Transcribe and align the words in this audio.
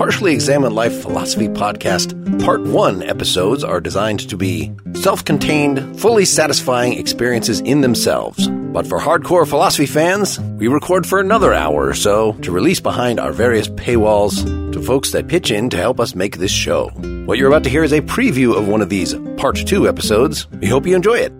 Partially 0.00 0.32
Examined 0.32 0.74
Life 0.74 1.02
Philosophy 1.02 1.46
Podcast, 1.46 2.16
Part 2.42 2.62
1 2.62 3.02
episodes 3.02 3.62
are 3.62 3.82
designed 3.82 4.26
to 4.30 4.34
be 4.38 4.72
self 4.94 5.22
contained, 5.22 6.00
fully 6.00 6.24
satisfying 6.24 6.94
experiences 6.94 7.60
in 7.60 7.82
themselves. 7.82 8.48
But 8.48 8.86
for 8.86 8.98
hardcore 8.98 9.46
philosophy 9.46 9.84
fans, 9.84 10.40
we 10.40 10.68
record 10.68 11.06
for 11.06 11.20
another 11.20 11.52
hour 11.52 11.86
or 11.86 11.92
so 11.92 12.32
to 12.40 12.50
release 12.50 12.80
behind 12.80 13.20
our 13.20 13.30
various 13.30 13.68
paywalls 13.68 14.42
to 14.72 14.80
folks 14.80 15.12
that 15.12 15.28
pitch 15.28 15.50
in 15.50 15.68
to 15.68 15.76
help 15.76 16.00
us 16.00 16.14
make 16.14 16.38
this 16.38 16.50
show. 16.50 16.88
What 17.26 17.36
you're 17.36 17.48
about 17.48 17.64
to 17.64 17.70
hear 17.70 17.84
is 17.84 17.92
a 17.92 18.00
preview 18.00 18.56
of 18.56 18.68
one 18.68 18.80
of 18.80 18.88
these 18.88 19.14
Part 19.36 19.56
2 19.56 19.86
episodes. 19.86 20.50
We 20.52 20.68
hope 20.68 20.86
you 20.86 20.96
enjoy 20.96 21.18
it. 21.18 21.32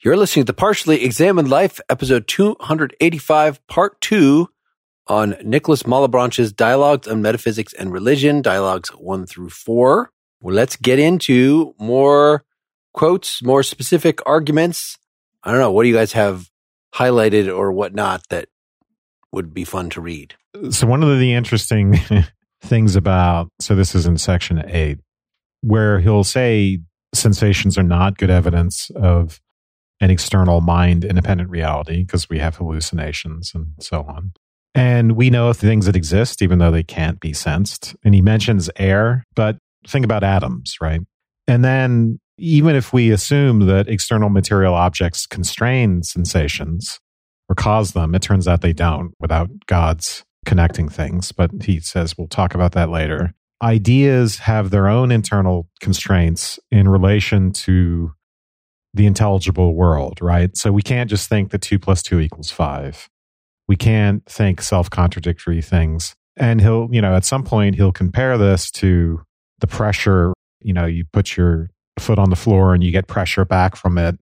You're 0.00 0.16
listening 0.16 0.46
to 0.46 0.52
Partially 0.52 1.04
Examined 1.04 1.48
Life, 1.48 1.80
episode 1.88 2.26
285, 2.26 3.64
part 3.68 4.00
two 4.00 4.48
on 5.06 5.36
Nicolas 5.42 5.82
Malebranche's 5.84 6.52
Dialogues 6.52 7.08
on 7.08 7.22
Metaphysics 7.22 7.72
and 7.72 7.92
Religion, 7.92 8.42
dialogues 8.42 8.90
one 8.90 9.26
through 9.26 9.50
four. 9.50 10.10
Well, 10.40 10.54
let's 10.54 10.76
get 10.76 10.98
into 10.98 11.74
more 11.78 12.44
quotes, 12.94 13.42
more 13.42 13.62
specific 13.62 14.20
arguments. 14.26 14.98
I 15.42 15.50
don't 15.50 15.60
know. 15.60 15.72
What 15.72 15.82
do 15.82 15.88
you 15.88 15.94
guys 15.94 16.12
have 16.12 16.48
highlighted 16.94 17.54
or 17.54 17.72
whatnot 17.72 18.22
that 18.30 18.48
would 19.32 19.54
be 19.54 19.64
fun 19.64 19.90
to 19.90 20.00
read? 20.00 20.34
So, 20.70 20.86
one 20.86 21.02
of 21.02 21.18
the 21.18 21.34
interesting 21.34 21.98
things 22.62 22.96
about, 22.96 23.48
so 23.60 23.74
this 23.74 23.94
is 23.94 24.06
in 24.06 24.18
section 24.18 24.62
eight, 24.68 24.98
where 25.62 26.00
he'll 26.00 26.24
say 26.24 26.80
sensations 27.14 27.76
are 27.76 27.82
not 27.82 28.18
good 28.18 28.30
evidence 28.30 28.90
of 28.96 29.40
an 30.00 30.10
external 30.10 30.60
mind 30.60 31.04
independent 31.04 31.50
reality 31.50 32.04
because 32.04 32.28
we 32.28 32.38
have 32.38 32.56
hallucinations 32.56 33.52
and 33.54 33.66
so 33.80 34.02
on. 34.02 34.32
And 34.74 35.12
we 35.12 35.30
know 35.30 35.48
of 35.48 35.56
things 35.56 35.86
that 35.86 35.96
exist, 35.96 36.42
even 36.42 36.58
though 36.58 36.70
they 36.70 36.84
can't 36.84 37.18
be 37.20 37.32
sensed. 37.32 37.96
And 38.04 38.14
he 38.14 38.20
mentions 38.20 38.70
air, 38.76 39.24
but 39.34 39.58
think 39.86 40.04
about 40.04 40.22
atoms, 40.22 40.76
right? 40.80 41.00
And 41.48 41.64
then 41.64 42.20
even 42.38 42.76
if 42.76 42.92
we 42.92 43.10
assume 43.10 43.66
that 43.66 43.88
external 43.88 44.30
material 44.30 44.74
objects 44.74 45.26
constrain 45.26 46.02
sensations 46.02 47.00
or 47.48 47.54
cause 47.54 47.92
them, 47.92 48.14
it 48.14 48.22
turns 48.22 48.46
out 48.46 48.60
they 48.60 48.72
don't 48.72 49.12
without 49.18 49.50
God's 49.66 50.24
connecting 50.46 50.88
things. 50.88 51.32
But 51.32 51.50
he 51.62 51.80
says 51.80 52.16
we'll 52.16 52.28
talk 52.28 52.54
about 52.54 52.72
that 52.72 52.88
later. 52.88 53.34
Ideas 53.62 54.38
have 54.38 54.70
their 54.70 54.88
own 54.88 55.10
internal 55.10 55.68
constraints 55.80 56.58
in 56.70 56.88
relation 56.88 57.52
to 57.52 58.12
the 58.94 59.06
intelligible 59.06 59.74
world, 59.74 60.18
right? 60.22 60.56
So 60.56 60.72
we 60.72 60.82
can't 60.82 61.10
just 61.10 61.28
think 61.28 61.50
that 61.50 61.60
two 61.60 61.78
plus 61.78 62.02
two 62.02 62.20
equals 62.20 62.50
five. 62.50 63.08
We 63.70 63.76
can't 63.76 64.26
think 64.26 64.62
self 64.62 64.90
contradictory 64.90 65.62
things. 65.62 66.16
And 66.36 66.60
he'll, 66.60 66.88
you 66.90 67.00
know, 67.00 67.14
at 67.14 67.24
some 67.24 67.44
point 67.44 67.76
he'll 67.76 67.92
compare 67.92 68.36
this 68.36 68.68
to 68.72 69.22
the 69.60 69.68
pressure. 69.68 70.32
You 70.60 70.72
know, 70.72 70.86
you 70.86 71.04
put 71.12 71.36
your 71.36 71.70
foot 71.96 72.18
on 72.18 72.30
the 72.30 72.36
floor 72.36 72.74
and 72.74 72.82
you 72.82 72.90
get 72.90 73.06
pressure 73.06 73.44
back 73.44 73.76
from 73.76 73.96
it. 73.96 74.18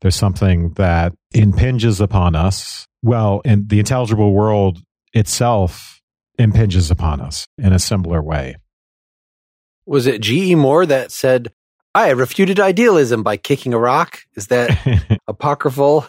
There's 0.00 0.16
something 0.16 0.72
that 0.72 1.12
impinges 1.30 2.00
upon 2.00 2.34
us. 2.34 2.86
Well, 3.00 3.40
and 3.44 3.68
the 3.68 3.78
intelligible 3.78 4.32
world 4.32 4.82
itself 5.12 6.00
impinges 6.36 6.90
upon 6.90 7.20
us 7.20 7.46
in 7.56 7.72
a 7.72 7.78
similar 7.78 8.20
way. 8.20 8.56
Was 9.86 10.08
it 10.08 10.22
G.E. 10.22 10.56
Moore 10.56 10.86
that 10.86 11.12
said, 11.12 11.52
I 11.94 12.10
refuted 12.10 12.58
idealism 12.58 13.22
by 13.22 13.36
kicking 13.36 13.74
a 13.74 13.78
rock. 13.78 14.22
Is 14.34 14.48
that 14.48 15.20
apocryphal? 15.28 16.04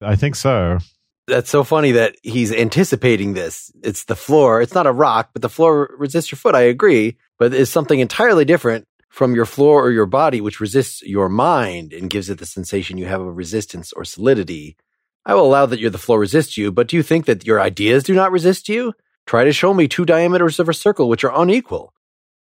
I 0.00 0.16
think 0.16 0.34
so. 0.34 0.78
That's 1.28 1.50
so 1.50 1.62
funny 1.62 1.92
that 1.92 2.16
he's 2.22 2.52
anticipating 2.52 3.34
this. 3.34 3.70
It's 3.82 4.04
the 4.04 4.16
floor. 4.16 4.60
It's 4.60 4.74
not 4.74 4.88
a 4.88 4.92
rock, 4.92 5.30
but 5.32 5.42
the 5.42 5.48
floor 5.48 5.94
resists 5.96 6.32
your 6.32 6.36
foot. 6.36 6.54
I 6.54 6.62
agree, 6.62 7.16
but 7.38 7.54
it's 7.54 7.70
something 7.70 8.00
entirely 8.00 8.44
different 8.44 8.88
from 9.08 9.34
your 9.34 9.44
floor 9.46 9.84
or 9.84 9.92
your 9.92 10.06
body, 10.06 10.40
which 10.40 10.58
resists 10.58 11.02
your 11.02 11.28
mind 11.28 11.92
and 11.92 12.10
gives 12.10 12.28
it 12.28 12.38
the 12.38 12.46
sensation 12.46 12.98
you 12.98 13.06
have 13.06 13.20
of 13.20 13.36
resistance 13.36 13.92
or 13.92 14.04
solidity. 14.04 14.76
I 15.24 15.34
will 15.34 15.46
allow 15.46 15.66
that 15.66 15.78
your 15.78 15.90
the 15.90 15.98
floor 15.98 16.18
resists 16.18 16.56
you, 16.56 16.72
but 16.72 16.88
do 16.88 16.96
you 16.96 17.02
think 17.04 17.26
that 17.26 17.46
your 17.46 17.60
ideas 17.60 18.02
do 18.02 18.14
not 18.14 18.32
resist 18.32 18.68
you? 18.68 18.92
Try 19.26 19.44
to 19.44 19.52
show 19.52 19.72
me 19.72 19.86
two 19.86 20.04
diameters 20.04 20.58
of 20.58 20.68
a 20.68 20.74
circle 20.74 21.08
which 21.08 21.22
are 21.22 21.40
unequal 21.40 21.94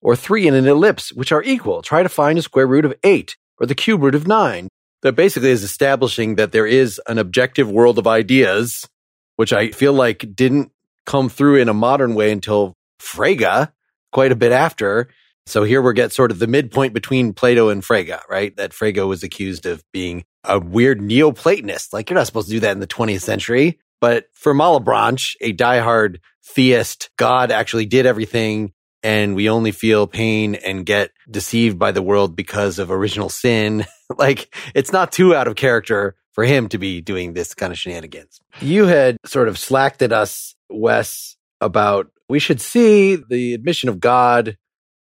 or 0.03 0.15
three 0.15 0.47
in 0.47 0.55
an 0.55 0.67
ellipse, 0.67 1.13
which 1.13 1.33
are 1.33 1.43
equal. 1.43 1.81
Try 1.81 2.03
to 2.03 2.09
find 2.09 2.39
a 2.39 2.43
square 2.43 2.67
root 2.67 2.85
of 2.85 2.95
eight 3.03 3.37
or 3.59 3.67
the 3.67 3.75
cube 3.75 4.03
root 4.03 4.15
of 4.15 4.27
nine. 4.27 4.69
That 5.03 5.13
basically 5.13 5.51
is 5.51 5.63
establishing 5.63 6.37
that 6.37 6.53
there 6.53 6.67
is 6.67 7.01
an 7.07 7.19
objective 7.19 7.71
world 7.71 7.99
of 7.99 8.07
ideas, 8.07 8.89
which 9.37 9.53
I 9.53 9.71
feel 9.71 9.93
like 9.93 10.35
didn't 10.35 10.73
come 11.05 11.29
through 11.29 11.57
in 11.57 11.69
a 11.69 11.75
modern 11.75 12.15
way 12.15 12.33
until 12.33 12.75
Frege, 13.01 13.71
quite 14.13 14.33
a 14.33 14.37
bit 14.37 14.53
after. 14.53 15.09
So 15.47 15.63
here 15.63 15.81
we 15.81 15.95
get 15.95 16.13
sort 16.13 16.33
of 16.33 16.41
the 16.41 16.49
midpoint 16.49 16.93
between 16.93 17.33
Plato 17.33 17.69
and 17.69 17.83
Frege, 17.83 18.21
right? 18.29 18.57
That 18.57 18.73
Frege 18.73 19.07
was 19.07 19.23
accused 19.23 19.65
of 19.65 19.85
being 19.93 20.25
a 20.43 20.59
weird 20.59 21.01
Neoplatonist. 21.01 21.93
Like 21.93 22.11
you're 22.11 22.19
not 22.19 22.27
supposed 22.27 22.49
to 22.49 22.55
do 22.55 22.61
that 22.61 22.73
in 22.73 22.81
the 22.81 22.87
20th 22.87 23.23
century. 23.23 23.79
But 24.01 24.27
for 24.33 24.55
Malebranche, 24.55 25.37
a 25.41 25.53
diehard 25.53 26.19
theist, 26.45 27.11
God 27.17 27.51
actually 27.51 27.87
did 27.87 28.07
everything 28.07 28.73
and 29.03 29.37
we 29.37 29.49
only 29.49 29.71
feel 29.71 30.07
pain 30.07 30.57
and 30.57 30.85
get 30.85 31.13
deceived 31.31 31.79
by 31.79 31.93
the 31.93 32.03
world 32.03 32.35
because 32.35 32.79
of 32.79 32.91
original 32.91 33.29
sin. 33.29 33.87
like 34.17 34.55
it's 34.75 34.93
not 34.93 35.13
too 35.13 35.35
out 35.35 35.49
of 35.49 35.57
character 35.57 36.17
for 36.33 36.45
him 36.45 36.69
to 36.69 36.79
be 36.79 37.01
doing 37.01 37.33
this 37.33 37.55
kind 37.55 37.73
of 37.73 37.79
shenanigans. 37.79 38.41
You 38.61 38.87
had 38.87 39.17
sort 39.25 39.49
of 39.49 39.59
slacked 39.59 40.03
at 40.03 40.13
us, 40.13 40.55
Wes, 40.69 41.37
about 41.61 42.11
we 42.29 42.39
should 42.39 42.61
see 42.61 43.17
the 43.17 43.55
admission 43.55 43.89
of 43.89 44.01
God 44.01 44.59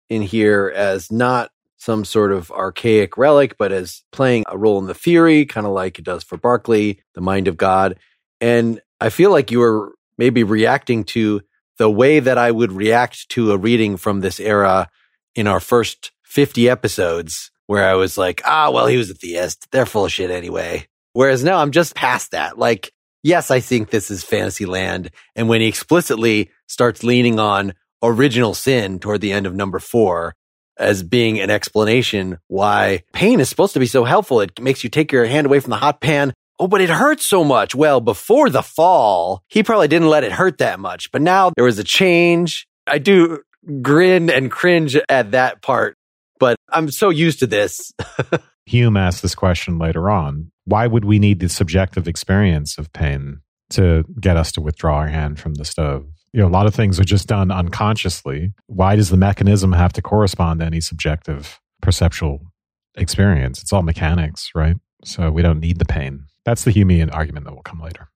in 0.10 0.22
here 0.22 0.72
as 0.76 1.12
not 1.12 1.52
some 1.78 2.06
sort 2.06 2.32
of 2.32 2.52
archaic 2.52 3.18
relic, 3.18 3.58
but 3.58 3.72
as 3.72 4.04
playing 4.12 4.44
a 4.48 4.58
role 4.58 4.78
in 4.78 4.86
the 4.86 4.94
theory, 4.94 5.46
kind 5.46 5.66
of 5.66 5.74
like 5.74 5.98
it 5.98 6.06
does 6.06 6.24
for 6.24 6.38
Berkeley, 6.38 7.02
the 7.16 7.22
mind 7.22 7.48
of 7.48 7.58
God. 7.58 7.98
And 8.40 8.82
I 9.00 9.10
feel 9.10 9.32
like 9.32 9.52
you 9.52 9.60
were 9.60 9.96
maybe 10.18 10.44
reacting 10.44 11.04
to 11.06 11.42
the 11.78 11.90
way 11.90 12.20
that 12.20 12.38
I 12.38 12.52
would 12.52 12.72
react 12.72 13.30
to 13.30 13.52
a 13.52 13.58
reading 13.58 13.98
from 13.98 14.20
this 14.20 14.40
era 14.40 14.90
in 15.34 15.48
our 15.48 15.60
first 15.60 16.12
50 16.24 16.70
episodes, 16.70 17.51
where 17.72 17.88
I 17.88 17.94
was 17.94 18.18
like, 18.18 18.42
ah, 18.44 18.70
well, 18.70 18.86
he 18.86 18.98
was 18.98 19.10
a 19.10 19.14
theist. 19.14 19.66
They're 19.72 19.86
full 19.86 20.04
of 20.04 20.12
shit 20.12 20.30
anyway. 20.30 20.88
Whereas 21.14 21.42
now 21.42 21.60
I'm 21.60 21.72
just 21.72 21.96
past 21.96 22.32
that. 22.32 22.58
Like, 22.58 22.92
yes, 23.24 23.50
I 23.50 23.62
think 23.62 23.92
this 23.92 24.12
is 24.12 24.26
fantasy 24.26 24.66
land. 24.66 25.10
And 25.38 25.48
when 25.48 25.62
he 25.62 25.68
explicitly 25.68 26.52
starts 26.68 27.02
leaning 27.02 27.40
on 27.40 27.72
original 28.04 28.54
sin 28.54 29.00
toward 29.00 29.22
the 29.22 29.32
end 29.32 29.46
of 29.46 29.56
number 29.56 29.80
four 29.80 30.36
as 30.78 31.02
being 31.02 31.40
an 31.40 31.50
explanation 31.50 32.40
why 32.50 33.04
pain 33.14 33.40
is 33.40 33.48
supposed 33.48 33.72
to 33.76 33.80
be 33.80 33.86
so 33.86 34.04
helpful, 34.04 34.42
it 34.42 34.60
makes 34.60 34.84
you 34.84 34.90
take 34.90 35.14
your 35.14 35.24
hand 35.24 35.48
away 35.48 35.62
from 35.62 35.70
the 35.70 35.78
hot 35.78 36.02
pan 36.02 36.34
Oh, 36.60 36.68
but 36.68 36.82
it 36.82 36.92
hurts 36.92 37.26
so 37.26 37.44
much. 37.44 37.74
Well, 37.74 38.02
before 38.02 38.52
the 38.52 38.62
fall, 38.62 39.42
he 39.48 39.64
probably 39.64 39.88
didn't 39.88 40.10
let 40.10 40.24
it 40.24 40.32
hurt 40.32 40.60
that 40.60 40.80
much. 40.80 41.12
But 41.12 41.24
now 41.24 41.52
there 41.56 41.66
was 41.66 41.80
a 41.80 41.84
change. 41.84 42.68
I 42.86 43.00
do 43.00 43.40
grin 43.82 44.30
and 44.30 44.52
cringe 44.52 44.96
at 45.10 45.32
that 45.32 45.64
part, 45.64 45.98
but 46.42 46.58
I'm 46.70 46.90
so 46.90 47.12
used 47.12 47.38
to 47.40 47.48
this. 47.48 47.94
Hume 48.66 48.98
asked 48.98 49.22
this 49.22 49.36
question 49.36 49.78
later 49.78 50.10
on. 50.10 50.52
Why 50.66 50.88
would 50.88 51.06
we 51.06 51.20
need 51.20 51.40
the 51.40 51.48
subjective 51.48 52.08
experience 52.08 52.80
of 52.80 52.92
pain 52.94 53.42
to 53.70 54.04
get 54.20 54.38
us 54.38 54.52
to 54.54 54.62
withdraw 54.62 54.96
our 54.96 55.08
hand 55.08 55.40
from 55.40 55.54
the 55.54 55.66
stove? 55.66 56.08
You 56.34 56.42
know, 56.42 56.48
a 56.48 56.50
lot 56.50 56.66
of 56.66 56.74
things 56.74 57.00
are 57.00 57.04
just 57.04 57.28
done 57.28 57.52
unconsciously. 57.52 58.54
Why 58.66 58.96
does 58.96 59.10
the 59.10 59.18
mechanism 59.18 59.72
have 59.74 59.94
to 59.94 60.02
correspond 60.02 60.62
to 60.62 60.66
any 60.66 60.82
subjective 60.82 61.60
perceptual 61.80 62.40
experience? 62.96 63.62
It's 63.62 63.72
all 63.72 63.84
mechanics, 63.84 64.50
right? 64.56 64.78
So 65.06 65.30
we 65.30 65.44
don't 65.44 65.60
need 65.60 65.78
the 65.78 65.86
pain. 65.86 66.26
That's 66.44 66.64
the 66.64 66.72
Humean 66.72 67.14
argument 67.14 67.46
that 67.46 67.54
will 67.54 67.62
come 67.62 67.82
later. 67.82 68.10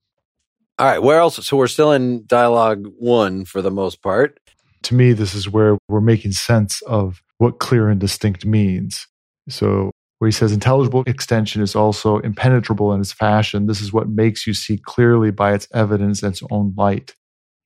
All 0.79 0.87
right. 0.87 1.01
Where 1.01 1.19
else? 1.19 1.45
So 1.45 1.57
we're 1.57 1.67
still 1.67 1.91
in 1.91 2.25
dialogue 2.25 2.87
one 2.97 3.45
for 3.45 3.61
the 3.61 3.71
most 3.71 4.01
part. 4.01 4.39
To 4.83 4.95
me, 4.95 5.13
this 5.13 5.35
is 5.35 5.47
where 5.47 5.77
we're 5.87 6.01
making 6.01 6.31
sense 6.31 6.81
of 6.83 7.21
what 7.37 7.59
clear 7.59 7.89
and 7.89 7.99
distinct 7.99 8.45
means. 8.45 9.07
So, 9.49 9.91
where 10.19 10.27
he 10.27 10.31
says 10.31 10.53
intelligible 10.53 11.03
extension 11.07 11.61
is 11.61 11.75
also 11.75 12.19
impenetrable 12.19 12.93
in 12.93 13.01
its 13.01 13.11
fashion, 13.11 13.67
this 13.67 13.81
is 13.81 13.91
what 13.91 14.07
makes 14.07 14.47
you 14.47 14.53
see 14.53 14.77
clearly 14.77 15.29
by 15.29 15.53
its 15.53 15.67
evidence 15.73 16.23
and 16.23 16.31
its 16.31 16.41
own 16.49 16.73
light. 16.77 17.13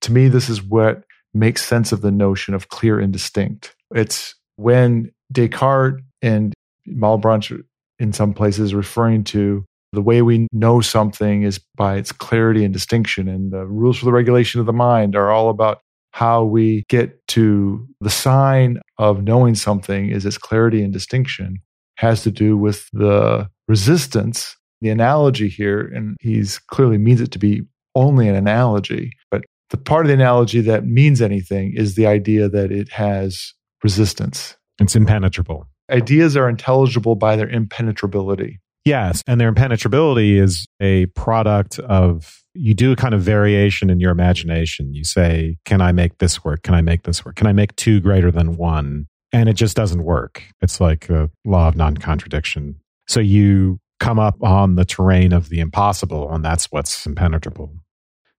To 0.02 0.12
me, 0.12 0.28
this 0.30 0.50
is 0.50 0.64
what 0.64 1.04
makes 1.34 1.64
sense 1.64 1.92
of 1.92 2.02
the 2.02 2.12
notion 2.12 2.56
of 2.56 2.70
clear 2.70 3.00
and 3.00 3.14
distinct. 3.14 3.76
It's 3.94 4.36
when 4.56 5.12
Descartes 5.32 6.02
and 6.22 6.54
Malebranche, 6.88 7.64
in 8.00 8.14
some 8.14 8.34
places, 8.34 8.74
referring 8.74 9.26
to 9.26 9.64
the 9.94 10.02
way 10.02 10.22
we 10.22 10.48
know 10.52 10.82
something 10.82 11.44
is 11.44 11.60
by 11.76 11.96
its 11.96 12.12
clarity 12.12 12.64
and 12.64 12.74
distinction. 12.74 13.28
And 13.28 13.52
the 13.52 13.66
rules 13.66 14.00
for 14.00 14.06
the 14.06 14.12
regulation 14.12 14.60
of 14.60 14.66
the 14.66 14.74
mind 14.74 15.16
are 15.16 15.32
all 15.32 15.50
about 15.50 15.82
how 16.12 16.44
we 16.44 16.84
get 16.90 17.26
to 17.28 17.88
the 18.02 18.10
sign 18.10 18.80
of 18.98 19.24
knowing 19.24 19.56
something 19.56 20.10
is 20.10 20.26
its 20.26 20.38
clarity 20.38 20.82
and 20.84 20.92
distinction 20.92 21.60
has 21.98 22.24
to 22.24 22.32
do 22.32 22.58
with 22.58 22.90
the 22.94 23.48
resistance. 23.68 24.56
The 24.82 24.90
analogy 24.90 25.50
here, 25.50 25.82
and 25.82 26.16
he's 26.22 26.58
clearly 26.58 26.98
means 26.98 27.20
it 27.20 27.32
to 27.32 27.40
be 27.40 27.64
only 27.96 28.30
an 28.30 28.36
analogy, 28.36 29.12
but 29.30 29.44
the 29.70 29.78
part 29.78 30.06
of 30.06 30.08
the 30.08 30.14
analogy 30.14 30.62
that 30.62 30.86
means 30.86 31.22
anything 31.22 31.74
is 31.76 31.96
the 31.96 32.08
idea 32.08 32.48
that 32.48 32.72
it 32.72 32.90
has 32.90 33.54
resistance. 33.84 34.56
It's 34.80 34.96
impenetrable. 34.96 35.68
Ideas 35.92 36.38
are 36.38 36.48
intelligible 36.48 37.16
by 37.16 37.36
their 37.36 37.50
impenetrability. 37.50 38.60
Yes. 38.86 39.22
And 39.28 39.40
their 39.40 39.50
impenetrability 39.50 40.40
is 40.40 40.66
a 40.80 41.08
product 41.08 41.80
of 41.80 42.42
you 42.62 42.74
do 42.74 42.92
a 42.92 42.96
kind 42.96 43.14
of 43.14 43.22
variation 43.22 43.90
in 43.90 44.02
your 44.02 44.12
imagination. 44.12 44.94
You 44.94 45.06
say, 45.06 45.58
Can 45.64 45.82
I 45.82 45.94
make 45.94 46.18
this 46.18 46.44
work? 46.44 46.62
Can 46.64 46.74
I 46.74 46.82
make 46.82 47.04
this 47.04 47.24
work? 47.24 47.36
Can 47.36 47.48
I 47.48 47.54
make 47.54 47.76
two 47.78 48.02
greater 48.02 48.32
than 48.32 48.58
one? 48.58 49.08
And 49.32 49.48
it 49.48 49.54
just 49.54 49.78
doesn't 49.78 50.04
work. 50.04 50.44
It's 50.62 50.82
like 50.82 51.10
a 51.10 51.30
law 51.46 51.70
of 51.70 51.78
non 51.78 51.98
contradiction. 51.98 52.76
So 53.08 53.22
you 53.22 53.80
come 54.00 54.20
up 54.20 54.44
on 54.44 54.76
the 54.76 54.86
terrain 54.86 55.32
of 55.32 55.50
the 55.50 55.62
impossible, 55.62 56.32
and 56.32 56.44
that's 56.44 56.66
what's 56.66 57.06
impenetrable. 57.06 57.72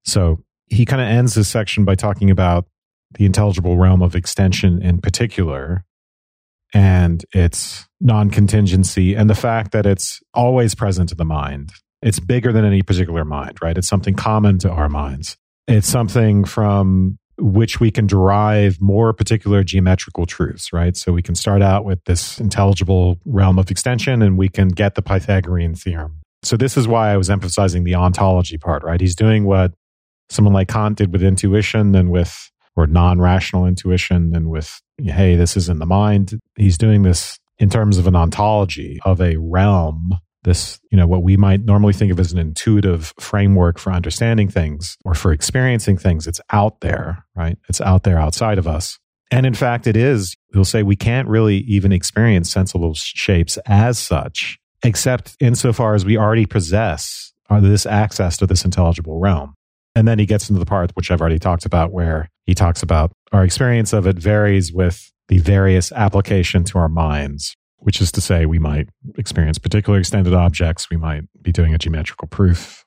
So 0.04 0.44
he 0.66 0.84
kind 0.84 1.00
of 1.00 1.08
ends 1.08 1.34
this 1.34 1.48
section 1.48 1.84
by 1.84 1.94
talking 1.94 2.30
about 2.30 2.66
the 3.12 3.24
intelligible 3.24 3.76
realm 3.76 4.02
of 4.02 4.14
extension 4.14 4.82
in 4.82 5.00
particular 5.00 5.84
and 6.74 7.24
its 7.32 7.88
non 8.00 8.30
contingency 8.30 9.14
and 9.14 9.30
the 9.30 9.34
fact 9.34 9.72
that 9.72 9.86
it's 9.86 10.20
always 10.34 10.74
present 10.74 11.10
in 11.10 11.16
the 11.16 11.24
mind. 11.24 11.72
It's 12.02 12.20
bigger 12.20 12.52
than 12.52 12.64
any 12.64 12.82
particular 12.82 13.24
mind, 13.24 13.58
right? 13.62 13.76
It's 13.76 13.88
something 13.88 14.14
common 14.14 14.58
to 14.60 14.70
our 14.70 14.88
minds. 14.88 15.36
It's 15.68 15.88
something 15.88 16.44
from 16.44 17.18
which 17.38 17.80
we 17.80 17.90
can 17.90 18.06
derive 18.06 18.80
more 18.80 19.12
particular 19.12 19.62
geometrical 19.64 20.26
truths, 20.26 20.72
right? 20.72 20.96
So 20.96 21.12
we 21.12 21.22
can 21.22 21.34
start 21.34 21.62
out 21.62 21.84
with 21.84 22.04
this 22.04 22.38
intelligible 22.38 23.18
realm 23.24 23.58
of 23.58 23.70
extension 23.70 24.22
and 24.22 24.36
we 24.36 24.48
can 24.48 24.68
get 24.68 24.94
the 24.94 25.02
Pythagorean 25.02 25.74
theorem. 25.74 26.20
So 26.42 26.56
this 26.56 26.76
is 26.76 26.88
why 26.88 27.10
I 27.10 27.16
was 27.16 27.30
emphasizing 27.30 27.84
the 27.84 27.94
ontology 27.94 28.58
part, 28.58 28.82
right? 28.82 29.00
He's 29.00 29.14
doing 29.14 29.44
what 29.44 29.72
someone 30.30 30.54
like 30.54 30.68
Kant 30.68 30.98
did 30.98 31.12
with 31.12 31.22
intuition 31.22 31.94
and 31.94 32.10
with 32.10 32.50
or 32.76 32.86
non-rational 32.86 33.66
intuition 33.66 34.32
and 34.34 34.48
with 34.48 34.80
hey 35.02 35.34
this 35.34 35.56
is 35.56 35.68
in 35.68 35.80
the 35.80 35.86
mind 35.86 36.38
he's 36.56 36.78
doing 36.78 37.02
this 37.02 37.38
in 37.58 37.68
terms 37.68 37.98
of 37.98 38.06
an 38.06 38.14
ontology 38.14 39.00
of 39.04 39.20
a 39.20 39.36
realm 39.36 40.12
this 40.44 40.80
you 40.90 40.96
know 40.96 41.06
what 41.06 41.22
we 41.22 41.36
might 41.36 41.64
normally 41.64 41.92
think 41.92 42.10
of 42.10 42.18
as 42.18 42.32
an 42.32 42.38
intuitive 42.38 43.12
framework 43.18 43.78
for 43.78 43.92
understanding 43.92 44.48
things 44.48 44.96
or 45.04 45.14
for 45.14 45.32
experiencing 45.32 45.98
things 45.98 46.26
it's 46.26 46.40
out 46.50 46.80
there 46.80 47.24
right? 47.34 47.58
It's 47.68 47.80
out 47.80 48.02
there 48.04 48.18
outside 48.18 48.58
of 48.58 48.66
us. 48.66 48.98
And 49.30 49.46
in 49.46 49.54
fact 49.54 49.86
it 49.86 49.96
is 49.96 50.36
he'll 50.52 50.64
say 50.64 50.82
we 50.82 50.96
can't 50.96 51.28
really 51.28 51.58
even 51.58 51.92
experience 51.92 52.50
sensible 52.50 52.94
shapes 52.94 53.58
as 53.66 53.98
such 53.98 54.58
except 54.82 55.36
insofar 55.40 55.94
as 55.94 56.04
we 56.04 56.16
already 56.16 56.46
possess 56.46 57.32
uh, 57.50 57.60
this 57.60 57.86
access 57.86 58.36
to 58.38 58.46
this 58.46 58.64
intelligible 58.64 59.18
realm. 59.18 59.54
And 59.94 60.06
then 60.06 60.18
he 60.18 60.26
gets 60.26 60.48
into 60.48 60.60
the 60.60 60.66
part 60.66 60.92
which 60.94 61.10
I've 61.10 61.20
already 61.20 61.38
talked 61.38 61.66
about, 61.66 61.92
where 61.92 62.28
he 62.46 62.54
talks 62.54 62.82
about 62.82 63.12
our 63.32 63.44
experience 63.44 63.92
of 63.92 64.06
it 64.06 64.16
varies 64.16 64.72
with 64.72 65.12
the 65.28 65.38
various 65.38 65.92
application 65.92 66.64
to 66.64 66.78
our 66.78 66.88
minds, 66.88 67.56
which 67.80 68.00
is 68.00 68.12
to 68.12 68.20
say, 68.20 68.46
we 68.46 68.58
might 68.58 68.88
experience 69.18 69.58
particular 69.58 69.98
extended 69.98 70.34
objects, 70.34 70.88
we 70.90 70.96
might 70.96 71.22
be 71.42 71.52
doing 71.52 71.74
a 71.74 71.78
geometrical 71.78 72.28
proof, 72.28 72.84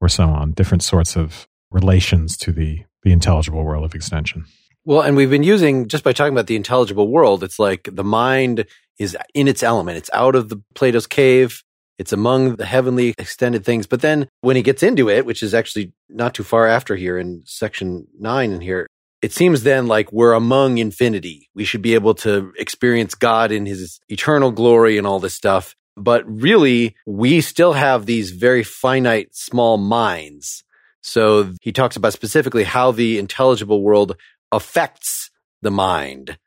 or 0.00 0.08
so 0.08 0.24
on, 0.24 0.52
different 0.52 0.82
sorts 0.82 1.16
of 1.16 1.48
relations 1.70 2.36
to 2.38 2.52
the, 2.52 2.84
the 3.02 3.12
intelligible 3.12 3.64
world 3.64 3.84
of 3.84 3.94
extension. 3.94 4.44
Well, 4.84 5.02
and 5.02 5.16
we've 5.16 5.30
been 5.30 5.42
using 5.42 5.88
just 5.88 6.04
by 6.04 6.12
talking 6.12 6.32
about 6.32 6.46
the 6.46 6.56
intelligible 6.56 7.08
world, 7.08 7.44
it's 7.44 7.58
like 7.58 7.88
the 7.92 8.04
mind 8.04 8.66
is 8.98 9.16
in 9.34 9.48
its 9.48 9.62
element. 9.62 9.98
It's 9.98 10.10
out 10.12 10.34
of 10.34 10.48
the 10.48 10.62
Plato's 10.74 11.06
cave. 11.06 11.62
It's 11.98 12.12
among 12.12 12.56
the 12.56 12.64
heavenly 12.64 13.14
extended 13.18 13.64
things. 13.64 13.86
But 13.86 14.00
then 14.00 14.28
when 14.40 14.56
he 14.56 14.62
gets 14.62 14.82
into 14.82 15.10
it, 15.10 15.26
which 15.26 15.42
is 15.42 15.52
actually 15.52 15.92
not 16.08 16.34
too 16.34 16.44
far 16.44 16.66
after 16.66 16.96
here 16.96 17.18
in 17.18 17.42
section 17.44 18.06
nine 18.18 18.52
in 18.52 18.60
here, 18.62 18.86
it 19.22 19.32
seems 19.32 19.62
then 19.62 19.86
like 19.86 20.12
we're 20.12 20.32
among 20.32 20.78
infinity. 20.78 21.48
We 21.54 21.64
should 21.64 21.82
be 21.82 21.94
able 21.94 22.14
to 22.16 22.52
experience 22.58 23.14
God 23.14 23.52
in 23.52 23.66
his 23.66 24.00
eternal 24.08 24.50
glory 24.50 24.98
and 24.98 25.06
all 25.06 25.20
this 25.20 25.34
stuff. 25.34 25.76
But 25.96 26.24
really, 26.26 26.96
we 27.06 27.40
still 27.40 27.74
have 27.74 28.06
these 28.06 28.30
very 28.30 28.62
finite 28.62 29.34
small 29.34 29.76
minds. 29.76 30.64
So 31.02 31.52
he 31.60 31.72
talks 31.72 31.96
about 31.96 32.12
specifically 32.12 32.64
how 32.64 32.92
the 32.92 33.18
intelligible 33.18 33.82
world 33.82 34.16
affects 34.52 35.30
the 35.62 35.70
mind. 35.70 36.38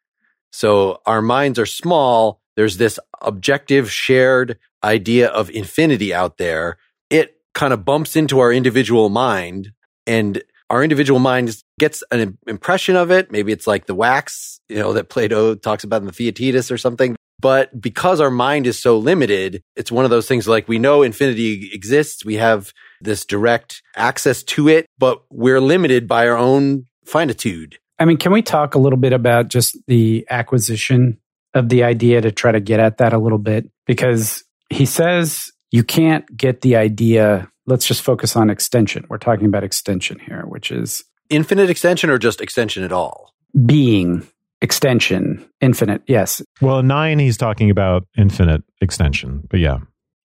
So 0.52 1.02
our 1.06 1.22
minds 1.22 1.60
are 1.60 1.66
small. 1.66 2.40
There's 2.56 2.78
this 2.78 3.00
objective 3.22 3.92
shared 3.92 4.58
idea 4.84 5.30
of 5.30 5.50
infinity 5.50 6.14
out 6.14 6.38
there, 6.38 6.78
it 7.10 7.38
kind 7.54 7.74
of 7.74 7.86
bumps 7.86 8.16
into 8.16 8.40
our 8.40 8.52
individual 8.52 9.10
mind 9.10 9.72
and 10.06 10.44
our 10.70 10.84
individual 10.84 11.20
mind 11.20 11.64
gets 11.84 12.02
an 12.12 12.38
impression 12.48 12.96
of 12.96 13.12
it. 13.12 13.30
Maybe 13.30 13.52
it's 13.52 13.68
like 13.68 13.88
the 13.88 13.94
wax, 13.94 14.62
you 14.70 14.78
know, 14.78 14.94
that 14.94 15.10
Plato 15.10 15.54
talks 15.54 15.84
about 15.84 16.00
in 16.00 16.08
the 16.08 16.14
Theaetetus 16.14 16.72
or 16.72 16.78
something. 16.78 17.18
But 17.42 17.82
because 17.82 18.22
our 18.22 18.32
mind 18.32 18.68
is 18.68 18.80
so 18.80 18.98
limited, 18.98 19.62
it's 19.76 19.92
one 19.92 20.06
of 20.06 20.12
those 20.12 20.26
things 20.26 20.48
like 20.48 20.70
we 20.70 20.80
know 20.80 21.04
infinity 21.04 21.72
exists. 21.74 22.24
We 22.24 22.36
have 22.36 22.72
this 23.02 23.26
direct 23.26 23.82
access 23.98 24.44
to 24.44 24.70
it, 24.70 24.86
but 24.98 25.24
we're 25.30 25.60
limited 25.60 26.08
by 26.08 26.30
our 26.30 26.38
own 26.38 26.86
finitude. 27.04 27.78
I 28.00 28.06
mean, 28.06 28.16
can 28.16 28.32
we 28.32 28.42
talk 28.42 28.76
a 28.76 28.80
little 28.80 28.98
bit 28.98 29.12
about 29.12 29.50
just 29.50 29.78
the 29.88 30.26
acquisition 30.30 31.18
of 31.54 31.68
the 31.68 31.84
idea 31.84 32.22
to 32.22 32.32
try 32.32 32.54
to 32.54 32.62
get 32.62 32.80
at 32.80 33.00
that 33.00 33.12
a 33.12 33.18
little 33.18 33.40
bit? 33.40 33.70
Because 33.86 34.42
he 34.70 34.86
says 34.86 35.52
you 35.70 35.84
can't 35.84 36.26
get 36.38 36.62
the 36.62 36.78
idea. 36.78 37.50
Let's 37.66 37.86
just 37.86 38.04
focus 38.04 38.38
on 38.38 38.50
extension. 38.50 39.06
We're 39.10 39.18
talking 39.18 39.48
about 39.48 39.66
extension 39.66 40.18
here, 40.20 40.44
which 40.48 40.72
is 40.72 41.04
infinite 41.34 41.70
extension 41.70 42.10
or 42.10 42.18
just 42.18 42.42
extension 42.42 42.84
at 42.84 42.92
all? 42.92 43.34
Being 43.66 44.28
extension, 44.62 45.46
infinite. 45.60 46.02
Yes. 46.08 46.42
Well, 46.62 46.84
nine, 46.84 47.20
he's 47.20 47.38
talking 47.38 47.70
about 47.70 48.08
infinite 48.18 48.64
extension, 48.82 49.44
but 49.50 49.60
yeah. 49.60 49.80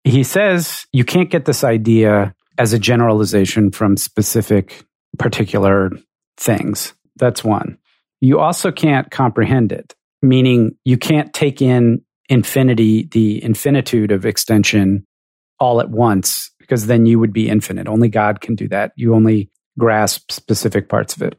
He 0.03 0.23
says 0.23 0.85
you 0.93 1.03
can't 1.03 1.29
get 1.29 1.45
this 1.45 1.63
idea 1.63 2.33
as 2.57 2.73
a 2.73 2.79
generalization 2.79 3.71
from 3.71 3.97
specific 3.97 4.85
particular 5.17 5.91
things. 6.37 6.93
That's 7.17 7.43
one. 7.43 7.77
You 8.21 8.39
also 8.39 8.71
can't 8.71 9.09
comprehend 9.11 9.71
it, 9.71 9.95
meaning 10.21 10.75
you 10.85 10.97
can't 10.97 11.33
take 11.33 11.61
in 11.61 12.01
infinity, 12.29 13.07
the 13.11 13.43
infinitude 13.43 14.11
of 14.11 14.25
extension 14.25 15.05
all 15.59 15.81
at 15.81 15.89
once, 15.89 16.51
because 16.59 16.85
then 16.87 17.05
you 17.05 17.19
would 17.19 17.33
be 17.33 17.49
infinite. 17.49 17.87
Only 17.87 18.09
God 18.09 18.41
can 18.41 18.55
do 18.55 18.67
that. 18.69 18.91
You 18.95 19.15
only 19.15 19.49
grasp 19.77 20.31
specific 20.31 20.89
parts 20.89 21.15
of 21.15 21.21
it. 21.21 21.37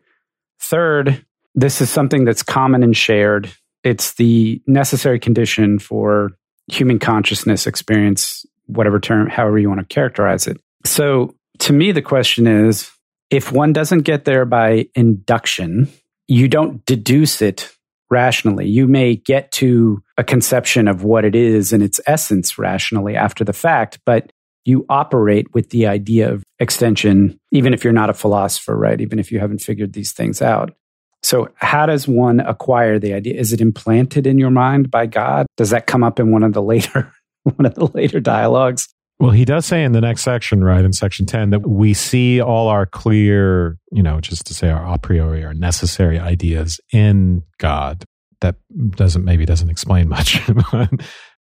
Third, 0.61 1.25
this 1.55 1.81
is 1.81 1.91
something 1.91 2.25
that's 2.25 2.43
common 2.43 2.83
and 2.83 2.97
shared. 2.97 3.51
It's 3.85 4.15
the 4.15 4.63
necessary 4.67 5.19
condition 5.19 5.79
for 5.79 6.33
human 6.71 6.99
consciousness 6.99 7.67
experience, 7.67 8.45
whatever 8.67 9.01
term, 9.01 9.29
however 9.29 9.59
you 9.59 9.69
want 9.69 9.81
to 9.81 9.95
characterize 9.95 10.47
it. 10.47 10.61
So 10.85 11.35
to 11.61 11.73
me, 11.73 11.93
the 11.93 12.03
question 12.03 12.47
is 12.47 12.91
if 13.31 13.53
one 13.53 13.73
doesn't 13.73 14.03
get 14.03 14.25
there 14.25 14.45
by 14.45 14.89
induction, 14.95 15.89
you 16.27 16.49
don't 16.49 16.85
deduce 16.85 17.43
it 17.43 17.71
rationally. 18.11 18.67
You 18.67 18.87
may 18.87 19.17
get 19.17 19.53
to 19.53 20.03
a 20.17 20.25
conception 20.25 20.89
of 20.89 21.05
what 21.05 21.25
it 21.25 21.35
is 21.35 21.73
in 21.73 21.83
its 21.83 22.01
essence 22.07 22.59
rationally 22.59 23.17
after 23.17 23.45
the 23.45 23.53
fact, 23.53 23.99
but 24.07 24.33
you 24.69 24.85
operate 24.89 25.53
with 25.55 25.71
the 25.71 25.87
idea 25.87 26.33
of 26.33 26.45
extension, 26.59 27.39
even 27.51 27.73
if 27.73 27.83
you're 27.83 27.93
not 27.93 28.11
a 28.11 28.15
philosopher, 28.15 28.77
right? 28.77 29.01
Even 29.01 29.19
if 29.19 29.33
you 29.33 29.41
haven't 29.41 29.61
figured 29.61 29.95
these 29.95 30.13
things 30.13 30.43
out. 30.43 30.75
So, 31.23 31.49
how 31.57 31.87
does 31.87 32.07
one 32.07 32.41
acquire 32.41 32.99
the 32.99 33.13
idea? 33.13 33.35
Is 33.35 33.53
it 33.53 33.61
implanted 33.61 34.27
in 34.27 34.39
your 34.39 34.51
mind 34.51 34.91
by 34.91 35.07
God? 35.07 35.47
Does 35.57 35.71
that 35.71 35.87
come 35.87 36.05
up 36.05 36.21
in 36.21 36.31
one 36.31 36.45
of 36.45 36.53
the 36.53 36.63
later 36.75 37.13
one 37.43 37.67
of 37.67 37.75
the 37.75 37.87
later 37.87 38.21
dialogues? 38.21 38.89
Well, 39.21 39.33
he 39.33 39.45
does 39.45 39.67
say 39.67 39.83
in 39.83 39.93
the 39.93 40.01
next 40.01 40.23
section, 40.23 40.63
right, 40.63 40.85
in 40.85 40.93
section 40.93 41.27
10, 41.27 41.51
that 41.51 41.69
we 41.69 41.93
see 41.93 42.41
all 42.41 42.69
our 42.69 42.87
clear, 42.87 43.77
you 43.91 44.03
know, 44.03 44.21
just 44.21 44.47
to 44.47 44.55
say 44.55 44.71
our 44.71 44.95
a 44.95 44.97
priori, 44.97 45.45
our 45.45 45.55
necessary 45.55 46.21
ideas 46.21 46.81
in 46.93 47.43
God. 47.59 48.05
That 48.41 48.55
doesn't, 48.91 49.25
maybe 49.25 49.45
doesn't 49.45 49.71
explain 49.71 50.09
much. 50.09 50.41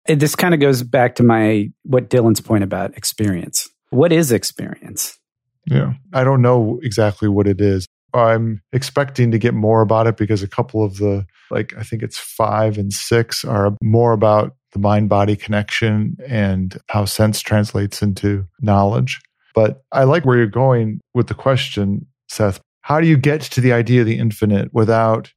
this 0.07 0.35
kind 0.35 0.53
of 0.53 0.59
goes 0.59 0.83
back 0.83 1.15
to 1.15 1.23
my, 1.23 1.71
what 1.83 2.09
Dylan's 2.09 2.41
point 2.41 2.63
about 2.63 2.95
experience. 2.97 3.69
What 3.89 4.11
is 4.11 4.31
experience? 4.31 5.17
Yeah. 5.65 5.93
I 6.13 6.23
don't 6.23 6.41
know 6.41 6.79
exactly 6.83 7.27
what 7.27 7.47
it 7.47 7.59
is. 7.59 7.87
I'm 8.13 8.61
expecting 8.71 9.31
to 9.31 9.37
get 9.37 9.53
more 9.53 9.81
about 9.81 10.07
it 10.07 10.15
because 10.15 10.41
a 10.41 10.47
couple 10.47 10.83
of 10.83 10.97
the, 10.97 11.25
like, 11.51 11.73
I 11.77 11.83
think 11.83 12.01
it's 12.01 12.17
five 12.17 12.77
and 12.77 12.93
six 12.93 13.43
are 13.43 13.75
more 13.81 14.13
about 14.13 14.55
the 14.71 14.79
mind 14.79 15.09
body 15.09 15.35
connection 15.35 16.17
and 16.27 16.77
how 16.87 17.05
sense 17.05 17.41
translates 17.41 18.01
into 18.01 18.45
knowledge. 18.61 19.19
But 19.53 19.83
I 19.91 20.03
like 20.03 20.25
where 20.25 20.37
you're 20.37 20.47
going 20.47 20.99
with 21.13 21.27
the 21.27 21.33
question, 21.33 22.05
Seth. 22.29 22.59
How 22.81 23.01
do 23.01 23.07
you 23.07 23.17
get 23.17 23.41
to 23.41 23.61
the 23.61 23.73
idea 23.73 24.01
of 24.01 24.07
the 24.07 24.19
infinite 24.19 24.73
without 24.73 25.33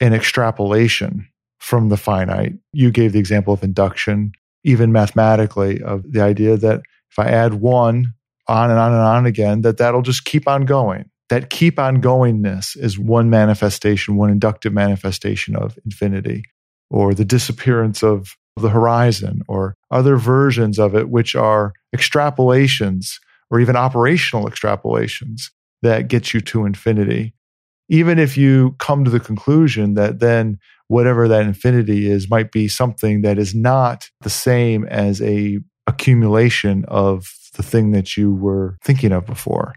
an 0.00 0.14
extrapolation 0.14 1.28
from 1.62 1.88
the 1.88 1.96
finite? 1.96 2.54
You 2.72 2.90
gave 2.90 3.12
the 3.12 3.20
example 3.20 3.54
of 3.54 3.62
induction, 3.62 4.32
even 4.64 4.90
mathematically, 4.90 5.80
of 5.80 6.02
the 6.12 6.20
idea 6.20 6.56
that 6.56 6.82
if 7.10 7.18
I 7.18 7.26
add 7.26 7.54
one 7.54 8.12
on 8.48 8.70
and 8.70 8.78
on 8.78 8.92
and 8.92 9.00
on 9.00 9.26
again, 9.26 9.60
that 9.62 9.78
that'll 9.78 10.02
just 10.02 10.24
keep 10.24 10.48
on 10.48 10.66
going. 10.66 11.08
that 11.32 11.48
keep 11.48 11.78
on 11.78 12.02
goingness 12.02 12.76
is 12.76 12.98
one 12.98 13.30
manifestation, 13.30 14.16
one 14.16 14.28
inductive 14.28 14.72
manifestation 14.74 15.56
of 15.56 15.78
infinity, 15.82 16.44
or 16.90 17.14
the 17.14 17.24
disappearance 17.24 18.02
of 18.02 18.36
the 18.56 18.68
horizon, 18.68 19.40
or 19.48 19.74
other 19.90 20.16
versions 20.18 20.78
of 20.78 20.94
it, 20.94 21.08
which 21.08 21.34
are 21.34 21.72
extrapolations 21.96 23.14
or 23.50 23.60
even 23.60 23.76
operational 23.76 24.46
extrapolations 24.46 25.44
that 25.80 26.08
get 26.08 26.34
you 26.34 26.40
to 26.42 26.66
infinity. 26.66 27.34
Even 27.88 28.18
if 28.18 28.36
you 28.36 28.74
come 28.78 29.04
to 29.04 29.10
the 29.10 29.20
conclusion 29.20 29.94
that 29.94 30.20
then 30.20 30.58
whatever 30.88 31.28
that 31.28 31.46
infinity 31.46 32.10
is 32.10 32.30
might 32.30 32.52
be 32.52 32.68
something 32.68 33.22
that 33.22 33.38
is 33.38 33.54
not 33.54 34.08
the 34.20 34.30
same 34.30 34.84
as 34.86 35.20
a 35.22 35.58
accumulation 35.86 36.84
of 36.88 37.26
the 37.54 37.62
thing 37.62 37.90
that 37.92 38.16
you 38.16 38.34
were 38.34 38.78
thinking 38.82 39.12
of 39.12 39.26
before. 39.26 39.74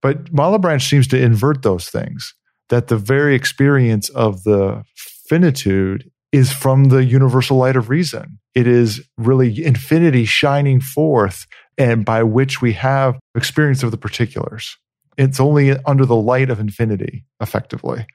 But 0.00 0.32
Malebranche 0.32 0.88
seems 0.88 1.06
to 1.08 1.20
invert 1.20 1.62
those 1.62 1.88
things, 1.88 2.34
that 2.70 2.88
the 2.88 2.96
very 2.96 3.34
experience 3.34 4.08
of 4.10 4.42
the 4.42 4.82
finitude 5.28 6.10
is 6.32 6.50
from 6.50 6.84
the 6.84 7.04
universal 7.04 7.56
light 7.58 7.76
of 7.76 7.88
reason. 7.88 8.38
It 8.54 8.66
is 8.66 9.06
really 9.16 9.64
infinity 9.64 10.24
shining 10.24 10.80
forth 10.80 11.46
and 11.78 12.04
by 12.04 12.22
which 12.22 12.60
we 12.60 12.72
have 12.72 13.18
experience 13.34 13.82
of 13.82 13.90
the 13.90 13.98
particulars. 13.98 14.76
It's 15.16 15.40
only 15.40 15.76
under 15.84 16.06
the 16.06 16.16
light 16.16 16.50
of 16.50 16.60
infinity, 16.60 17.24
effectively. 17.40 18.06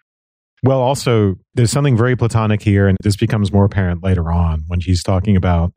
Well, 0.63 0.79
also, 0.79 1.35
there's 1.53 1.71
something 1.71 1.95
very 1.95 2.15
Platonic 2.15 2.61
here, 2.61 2.87
and 2.87 2.97
this 3.03 3.15
becomes 3.15 3.51
more 3.51 3.65
apparent 3.65 4.03
later 4.03 4.31
on 4.31 4.63
when 4.67 4.79
he's 4.79 5.03
talking 5.03 5.35
about 5.35 5.73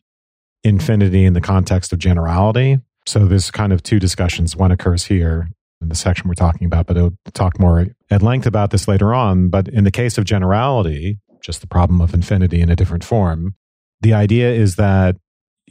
infinity 0.65 1.25
in 1.25 1.35
the 1.35 1.41
context 1.41 1.93
of 1.93 1.99
generality. 1.99 2.79
So 3.07 3.27
there's 3.27 3.51
kind 3.51 3.73
of 3.73 3.83
two 3.83 3.99
discussions. 3.99 4.57
One 4.57 4.73
occurs 4.73 5.05
here 5.05 5.49
in 5.81 5.89
the 5.89 5.95
section 5.95 6.29
we're 6.29 6.35
talking 6.35 6.67
about, 6.67 6.87
but 6.87 6.97
he'll 6.97 7.17
talk 7.33 7.59
more 7.59 7.89
at 8.11 8.23
length 8.23 8.47
about 8.47 8.71
this 8.71 8.89
later 8.89 9.15
on. 9.15 9.49
But 9.49 9.69
in 9.69 9.85
the 9.85 9.91
case 9.91 10.19
of 10.19 10.25
generality, 10.25 11.19
just 11.43 11.61
the 11.61 11.67
problem 11.67 12.01
of 12.01 12.15
infinity 12.15 12.61
in 12.61 12.71
a 12.71 12.77
different 12.77 13.05
form, 13.05 13.55
the 14.01 14.13
idea 14.15 14.51
is 14.51 14.77
that 14.77 15.17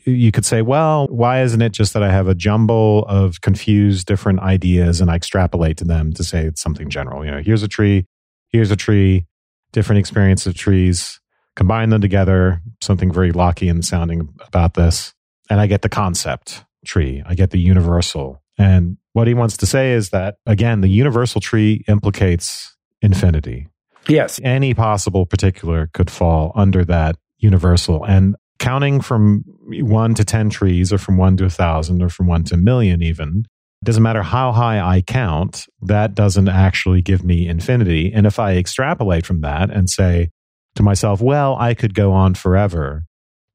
you 0.09 0.31
could 0.31 0.45
say, 0.45 0.61
well, 0.61 1.07
why 1.07 1.41
isn't 1.41 1.61
it 1.61 1.71
just 1.71 1.93
that 1.93 2.03
I 2.03 2.11
have 2.11 2.27
a 2.27 2.35
jumble 2.35 3.05
of 3.07 3.41
confused 3.41 4.07
different 4.07 4.39
ideas 4.39 5.01
and 5.01 5.09
I 5.09 5.15
extrapolate 5.15 5.77
to 5.77 5.85
them 5.85 6.13
to 6.13 6.23
say 6.23 6.45
it's 6.45 6.61
something 6.61 6.89
general? 6.89 7.25
You 7.25 7.31
know, 7.31 7.41
here's 7.41 7.63
a 7.63 7.67
tree, 7.67 8.05
here's 8.49 8.71
a 8.71 8.75
tree, 8.75 9.25
different 9.71 9.99
experience 9.99 10.45
of 10.45 10.55
trees, 10.55 11.19
combine 11.55 11.89
them 11.89 12.01
together, 12.01 12.61
something 12.81 13.11
very 13.11 13.31
Lockean 13.31 13.83
sounding 13.83 14.29
about 14.47 14.75
this, 14.75 15.13
and 15.49 15.59
I 15.59 15.67
get 15.67 15.81
the 15.81 15.89
concept 15.89 16.63
tree. 16.85 17.23
I 17.25 17.35
get 17.35 17.51
the 17.51 17.59
universal. 17.59 18.41
And 18.57 18.97
what 19.13 19.27
he 19.27 19.33
wants 19.33 19.57
to 19.57 19.65
say 19.65 19.93
is 19.93 20.09
that, 20.09 20.37
again, 20.45 20.81
the 20.81 20.87
universal 20.87 21.41
tree 21.41 21.83
implicates 21.87 22.75
infinity. 23.01 23.67
Yes. 24.07 24.39
Any 24.43 24.73
possible 24.73 25.25
particular 25.25 25.89
could 25.93 26.09
fall 26.09 26.51
under 26.55 26.85
that 26.85 27.17
universal. 27.37 28.03
And 28.03 28.35
counting 28.59 29.01
from 29.01 29.43
one 29.81 30.13
to 30.15 30.23
10 30.23 30.49
trees, 30.49 30.93
or 30.93 30.97
from 30.97 31.17
one 31.17 31.37
to 31.37 31.45
a 31.45 31.49
thousand, 31.49 32.01
or 32.01 32.09
from 32.09 32.27
one 32.27 32.43
to 32.45 32.55
a 32.55 32.57
million, 32.57 33.01
even, 33.01 33.45
doesn't 33.83 34.03
matter 34.03 34.23
how 34.23 34.51
high 34.51 34.79
I 34.79 35.01
count, 35.01 35.65
that 35.81 36.13
doesn't 36.13 36.49
actually 36.49 37.01
give 37.01 37.23
me 37.23 37.47
infinity. 37.47 38.11
And 38.13 38.27
if 38.27 38.37
I 38.37 38.57
extrapolate 38.57 39.25
from 39.25 39.41
that 39.41 39.69
and 39.69 39.89
say 39.89 40.29
to 40.75 40.83
myself, 40.83 41.21
well, 41.21 41.55
I 41.55 41.73
could 41.73 41.93
go 41.93 42.11
on 42.11 42.35
forever, 42.35 43.03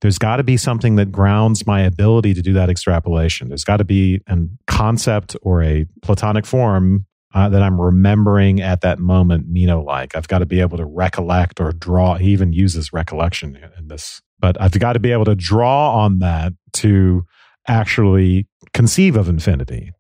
there's 0.01 0.19
got 0.19 0.37
to 0.37 0.43
be 0.43 0.57
something 0.57 0.97
that 0.97 1.13
grounds 1.13 1.67
my 1.67 1.81
ability 1.81 2.35
to 2.35 2.43
do 2.43 2.53
that 2.55 2.71
extrapolation. 2.71 3.49
There's 3.49 3.65
got 3.65 3.79
to 3.79 3.85
be 3.85 4.21
a 4.27 4.37
concept 4.67 5.37
or 5.43 5.63
a 5.63 5.87
Platonic 6.03 6.47
form 6.47 7.07
uh, 7.35 7.49
that 7.49 7.63
I'm 7.63 7.81
remembering 7.81 8.61
at 8.61 8.83
that 8.83 8.99
moment, 8.99 9.47
Meno 9.49 9.83
like. 9.83 10.15
I've 10.15 10.29
got 10.29 10.39
to 10.39 10.47
be 10.47 10.61
able 10.61 10.79
to 10.79 10.85
recollect 10.85 11.61
or 11.61 11.73
draw. 11.73 12.17
He 12.17 12.29
even 12.29 12.53
uses 12.53 12.93
recollection 12.93 13.59
in 13.79 13.89
this, 13.89 14.21
but 14.41 14.61
I've 14.61 14.79
got 14.79 14.93
to 14.95 15.01
be 15.01 15.13
able 15.13 15.27
to 15.27 15.35
draw 15.35 16.05
on 16.05 16.21
that 16.21 16.55
to 16.75 17.27
actually 17.67 18.47
conceive 18.73 19.17
of 19.17 19.29
infinity. 19.29 19.91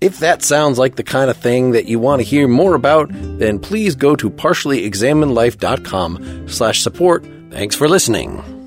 If 0.00 0.18
that 0.18 0.42
sounds 0.42 0.78
like 0.78 0.96
the 0.96 1.04
kind 1.04 1.30
of 1.30 1.36
thing 1.36 1.70
that 1.72 1.86
you 1.86 1.98
want 2.00 2.20
to 2.20 2.24
hear 2.24 2.48
more 2.48 2.74
about, 2.74 3.08
then 3.12 3.60
please 3.60 3.94
go 3.94 4.16
to 4.16 4.28
partiallyexaminedlife.com 4.28 6.48
slash 6.48 6.82
support. 6.82 7.24
Thanks 7.50 7.76
for 7.76 7.88
listening. 7.88 8.61